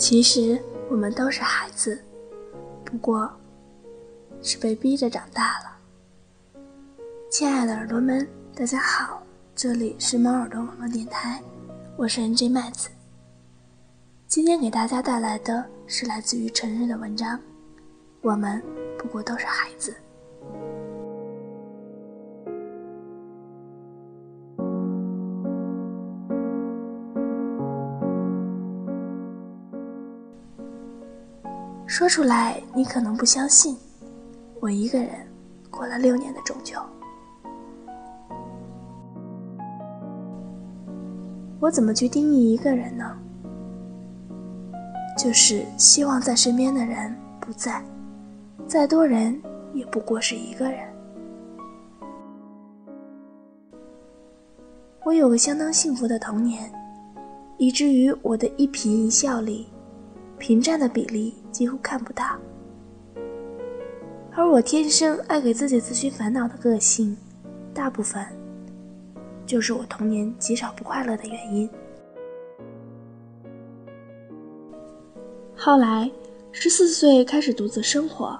[0.00, 2.02] 其实我们都是孩子，
[2.86, 3.30] 不过。
[4.42, 5.76] 是被逼着长大了。
[7.30, 8.26] 亲爱的耳朵们，
[8.56, 9.22] 大家好，
[9.54, 11.42] 这里是猫耳朵网络电台，
[11.94, 12.88] 我是 NJ 麦子。
[14.26, 17.38] 今天给大家带来的是来自于陈日的文章，
[18.22, 18.62] 我们
[18.98, 19.94] 不过都是孩子。
[32.00, 33.76] 说出来，你可能不相信。
[34.58, 35.10] 我一个人
[35.68, 36.80] 过了六年的中秋，
[41.60, 43.18] 我怎么去定义一个人呢？
[45.18, 47.84] 就是希望在身边的人不在，
[48.66, 49.38] 再多人
[49.74, 50.80] 也不过是一个人。
[55.04, 56.72] 我有个相当幸福的童年，
[57.58, 59.68] 以至于我的一颦一笑里，
[60.40, 62.24] 平战的比例几乎看不到。
[64.32, 67.14] 而我天生爱给自己自寻烦恼的个性，
[67.74, 68.24] 大部分
[69.44, 71.68] 就是我童年极少不快乐的原因。
[75.54, 76.10] 后来，
[76.52, 78.38] 十四岁开始独自生活，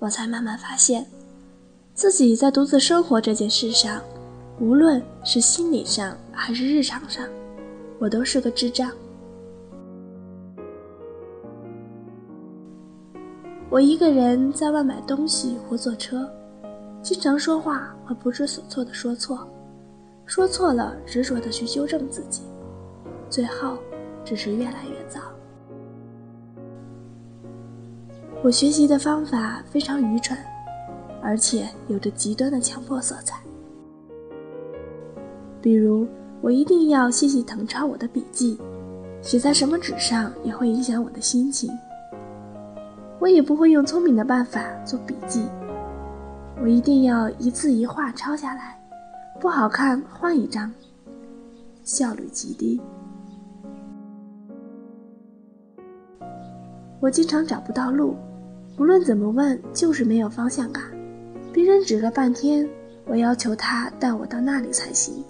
[0.00, 1.06] 我才慢慢发现，
[1.94, 4.02] 自己在独自生活这件事上，
[4.58, 7.24] 无论是心理上还是日常上，
[8.00, 8.90] 我都是个智障。
[13.72, 16.30] 我一个人在外买东西或坐车，
[17.00, 19.48] 经常说话会不知所措的说错，
[20.26, 22.42] 说错了执着的去纠正自己，
[23.30, 23.78] 最后
[24.26, 25.18] 只是越来越糟。
[28.42, 30.36] 我学习的方法非常愚蠢，
[31.22, 33.40] 而且有着极端的强迫色彩。
[35.62, 36.06] 比如，
[36.42, 38.58] 我一定要细细誊抄我的笔记，
[39.22, 41.70] 写在什么纸上也会影响我的心情。
[43.22, 45.46] 我也不会用聪明的办法做笔记，
[46.60, 48.76] 我一定要一字一画抄下来，
[49.38, 50.74] 不好看换一张，
[51.84, 52.80] 效率极低。
[56.98, 58.16] 我经常找不到路，
[58.76, 60.82] 无论怎么问就是没有方向感，
[61.52, 62.68] 别人指了半天，
[63.06, 65.22] 我要求他带我到那里才行。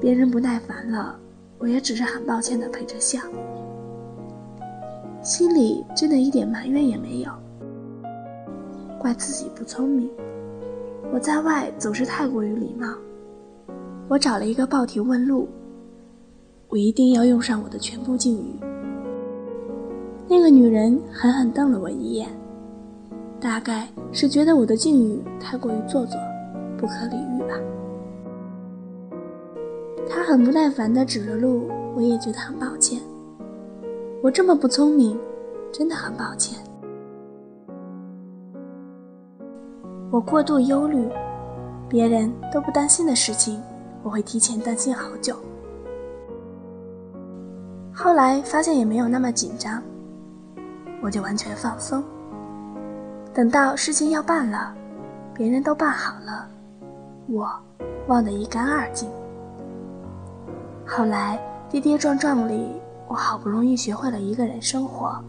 [0.00, 1.18] 别人不耐烦了，
[1.58, 3.18] 我也只是很抱歉的陪着笑。
[5.22, 7.30] 心里真的一点埋怨也没有，
[8.98, 10.10] 怪自己不聪明。
[11.12, 12.88] 我在外总是太过于礼貌。
[14.08, 15.48] 我找了一个报亭问路，
[16.68, 18.58] 我一定要用上我的全部敬语。
[20.26, 22.28] 那个女人狠狠瞪了我一眼，
[23.38, 26.18] 大概是觉得我的敬语太过于做作，
[26.76, 27.54] 不可理喻吧。
[30.08, 33.00] 她很不耐烦地指了路，我也觉得很抱歉。
[34.22, 35.18] 我这么不聪明，
[35.72, 36.56] 真的很抱歉。
[40.12, 41.10] 我过度忧虑，
[41.88, 43.60] 别人都不担心的事情，
[44.04, 45.34] 我会提前担心好久。
[47.92, 49.82] 后来发现也没有那么紧张，
[51.02, 52.00] 我就完全放松。
[53.34, 54.72] 等到事情要办了，
[55.34, 56.46] 别人都办好了，
[57.26, 57.50] 我
[58.06, 59.10] 忘得一干二净。
[60.86, 62.81] 后来跌跌撞撞里。
[63.12, 65.22] 我好不容易学会了一个人生活，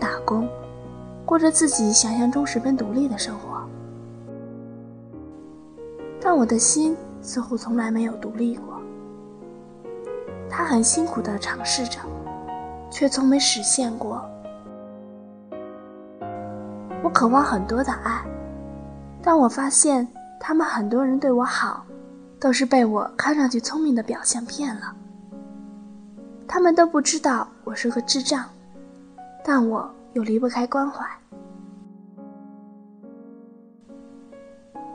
[0.00, 0.48] 打工，
[1.24, 3.64] 过着自己想象中十分独立的生活。
[6.20, 8.82] 但我的心似乎从来没有独立过。
[10.50, 12.00] 他很辛苦地尝试着，
[12.90, 14.20] 却从没实现过。
[17.04, 18.20] 我渴望很多的爱，
[19.22, 20.08] 但我发现
[20.40, 21.86] 他们很多人对我好，
[22.40, 24.92] 都是被我看上去聪明的表象骗了。
[26.48, 28.48] 他们都不知道我是个智障，
[29.44, 31.06] 但我又离不开关怀。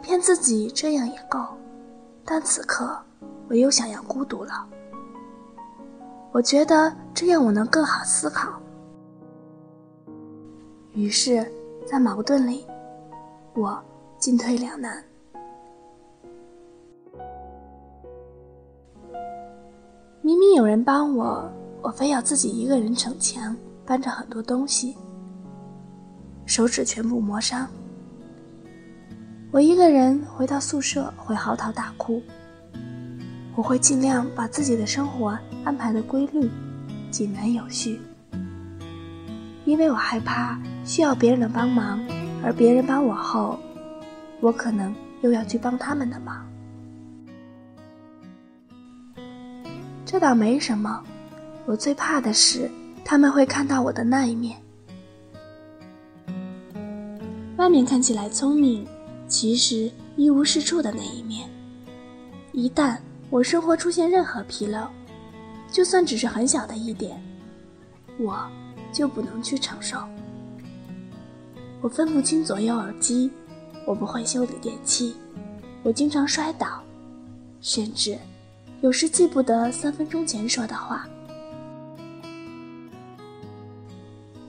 [0.00, 1.38] 骗自己这样也够，
[2.24, 2.98] 但此刻
[3.48, 4.66] 我又想要孤独了。
[6.32, 8.58] 我觉得这样我能更好思考。
[10.94, 11.46] 于是，
[11.86, 12.66] 在矛盾里，
[13.52, 13.78] 我
[14.18, 15.04] 进退两难。
[20.24, 21.50] 明明有人帮我，
[21.82, 24.96] 我非要自己一个人逞强，搬着很多东西，
[26.46, 27.66] 手指全部磨伤。
[29.50, 32.22] 我一个人回到宿舍会嚎啕大哭。
[33.56, 36.48] 我会尽量把自己的生活安排的规律、
[37.10, 38.00] 井然有序，
[39.64, 41.98] 因为我害怕需要别人的帮忙，
[42.44, 43.58] 而别人帮我后，
[44.40, 46.46] 我可能又要去帮他们的忙。
[50.12, 51.02] 这倒没什么，
[51.64, 52.70] 我最怕的是
[53.02, 54.60] 他们会看到我的那一面。
[57.56, 58.86] 外面看起来聪明，
[59.26, 61.48] 其实一无是处的那一面。
[62.52, 62.98] 一旦
[63.30, 64.86] 我生活出现任何纰漏，
[65.70, 67.18] 就算只是很小的一点，
[68.18, 68.46] 我
[68.92, 69.96] 就不能去承受。
[71.80, 73.30] 我分不清左右耳机，
[73.86, 75.16] 我不会修理电器，
[75.82, 76.82] 我经常摔倒，
[77.62, 78.18] 甚至。
[78.82, 81.08] 有时记不得三分钟前说的话。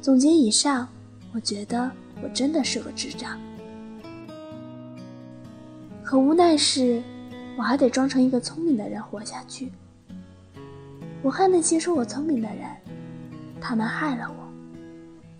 [0.00, 0.88] 总结以上，
[1.34, 1.90] 我觉得
[2.22, 3.36] 我真的是个智障。
[6.04, 7.02] 可无奈是，
[7.56, 9.72] 我还得装成一个聪明的人活下去。
[11.22, 12.70] 我恨那些说我聪明的人，
[13.60, 14.48] 他们害了我。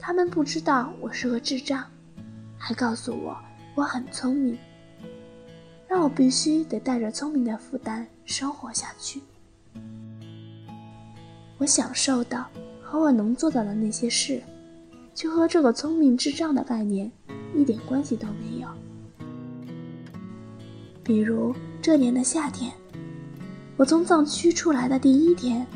[0.00, 1.84] 他们不知道我是个智障，
[2.58, 3.36] 还告诉我
[3.76, 4.58] 我很聪明。
[5.86, 9.20] 让我必须得带着聪明的负担生活下去。
[11.58, 12.46] 我享受的
[12.80, 14.42] 和我能做到的那些事，
[15.14, 17.10] 却和这个聪明智障的概念
[17.54, 18.68] 一点关系都没有。
[21.02, 22.72] 比如这年的夏天，
[23.76, 25.66] 我从藏区出来的第一天，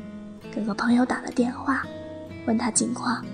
[0.53, 1.85] 给个朋友打了电话，
[2.47, 3.25] 问他近况。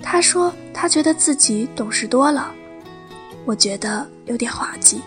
[0.00, 2.54] 他说他觉得自己懂事多了。
[3.44, 5.00] 我觉得有点滑稽，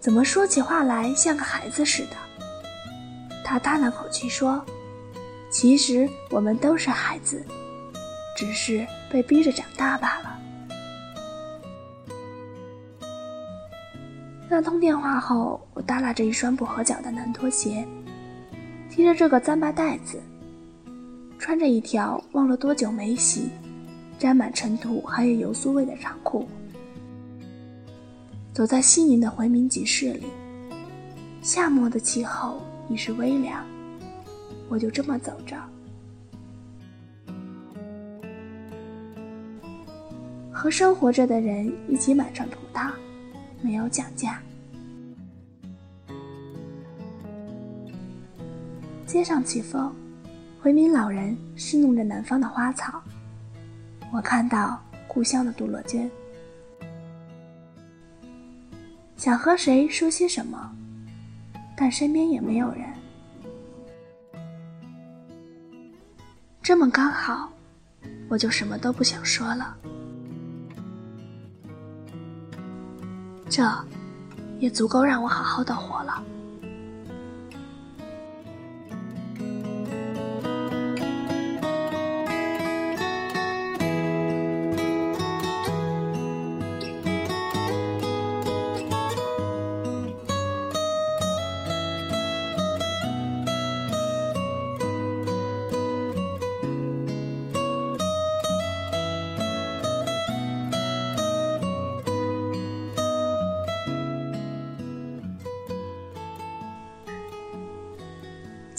[0.00, 2.16] 怎么说起话来像个孩子似的？
[3.44, 4.64] 他叹了口气说
[5.52, 7.44] ：“其实我们都是孩子，
[8.34, 10.38] 只是被逼着长大罢了。”
[14.48, 17.86] 那通电话后，我耷拉着一双不合脚的男拖鞋，
[18.88, 20.18] 提着这个糌粑袋子，
[21.38, 23.50] 穿着一条忘了多久没洗。
[24.18, 26.46] 沾满尘土还有油酥味的长裤，
[28.60, 30.26] 走在西宁的回民集市里。
[31.40, 32.60] 夏末的气候
[32.90, 33.64] 已是微凉，
[34.68, 35.56] 我就这么走着，
[40.52, 42.90] 和生活着的人一起买串葡萄，
[43.62, 44.42] 没有讲价。
[49.06, 49.90] 街上起风，
[50.60, 53.02] 回民老人侍弄着南方的花草。
[54.12, 54.78] 我看到
[55.08, 56.10] 故乡的杜乐娟，
[59.20, 60.74] 想和谁说些什么，
[61.76, 62.84] 但身边也没有人。
[66.62, 67.52] 这么刚好，
[68.30, 69.76] 我就什么都不想说了。
[73.50, 73.62] 这，
[74.58, 76.24] 也足够让我好好的活了。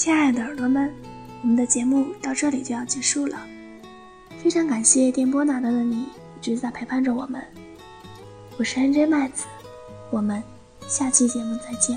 [0.02, 0.92] 亲爱的耳朵们，
[1.44, 3.40] 我们的节目到这里就要结束了。
[4.40, 6.08] 非常感谢电波那端的你一
[6.42, 7.40] 直在陪伴着我们。
[8.58, 9.46] 我是 NJ 麦子，
[10.10, 10.42] 我们
[10.88, 11.96] 下期节目再见。